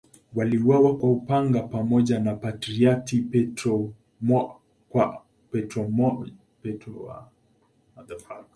Waliuawa 0.35 0.97
kwa 0.97 1.11
upanga 1.11 1.61
pamoja 1.61 2.19
na 2.19 2.35
Patriarki 2.35 3.19
Petro 3.21 3.93
I 4.29 4.33
wa 4.91 5.21
Aleksandria. 7.97 8.45